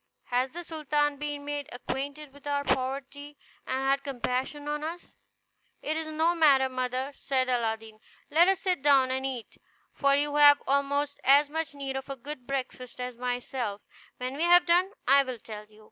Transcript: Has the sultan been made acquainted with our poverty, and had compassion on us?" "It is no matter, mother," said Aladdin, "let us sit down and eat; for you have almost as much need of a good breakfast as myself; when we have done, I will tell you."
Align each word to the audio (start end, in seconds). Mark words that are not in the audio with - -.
Has 0.31 0.49
the 0.49 0.63
sultan 0.63 1.17
been 1.17 1.45
made 1.45 1.69
acquainted 1.71 2.33
with 2.33 2.47
our 2.47 2.63
poverty, 2.63 3.37
and 3.67 3.77
had 3.85 4.03
compassion 4.03 4.67
on 4.67 4.83
us?" 4.83 5.11
"It 5.83 5.95
is 5.95 6.07
no 6.07 6.33
matter, 6.33 6.69
mother," 6.69 7.11
said 7.13 7.47
Aladdin, 7.47 7.99
"let 8.31 8.47
us 8.47 8.61
sit 8.61 8.81
down 8.81 9.11
and 9.11 9.27
eat; 9.27 9.61
for 9.93 10.15
you 10.15 10.37
have 10.37 10.59
almost 10.65 11.19
as 11.23 11.51
much 11.51 11.75
need 11.75 11.95
of 11.95 12.09
a 12.09 12.15
good 12.15 12.47
breakfast 12.47 12.99
as 12.99 13.15
myself; 13.15 13.83
when 14.17 14.35
we 14.37 14.41
have 14.45 14.65
done, 14.65 14.89
I 15.07 15.21
will 15.21 15.37
tell 15.37 15.65
you." 15.67 15.79